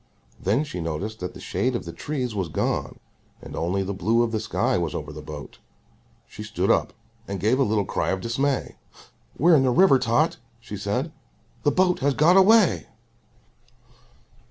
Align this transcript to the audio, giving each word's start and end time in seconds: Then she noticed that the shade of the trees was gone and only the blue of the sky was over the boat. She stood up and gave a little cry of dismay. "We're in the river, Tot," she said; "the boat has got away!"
Then 0.41 0.63
she 0.63 0.81
noticed 0.81 1.19
that 1.19 1.35
the 1.35 1.39
shade 1.39 1.75
of 1.75 1.85
the 1.85 1.93
trees 1.93 2.33
was 2.33 2.49
gone 2.49 2.97
and 3.39 3.55
only 3.55 3.83
the 3.83 3.93
blue 3.93 4.23
of 4.23 4.31
the 4.31 4.39
sky 4.39 4.75
was 4.75 4.95
over 4.95 5.13
the 5.13 5.21
boat. 5.21 5.59
She 6.27 6.41
stood 6.41 6.71
up 6.71 6.93
and 7.27 7.39
gave 7.39 7.59
a 7.59 7.63
little 7.63 7.85
cry 7.85 8.09
of 8.09 8.19
dismay. 8.19 8.77
"We're 9.37 9.55
in 9.55 9.61
the 9.61 9.69
river, 9.69 9.99
Tot," 9.99 10.37
she 10.59 10.75
said; 10.75 11.11
"the 11.61 11.69
boat 11.69 11.99
has 11.99 12.15
got 12.15 12.35
away!" 12.35 12.87